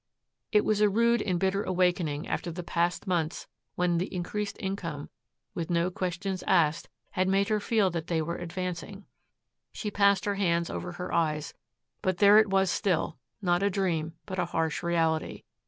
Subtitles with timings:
[0.51, 5.11] It was a rude and bitter awakening after the past months when the increased income,
[5.53, 9.05] with no questions asked, had made her feel that they were advancing.
[9.71, 11.53] She passed her hands over her eyes,
[12.01, 15.43] but there it was still, not a dream but a harsh reality.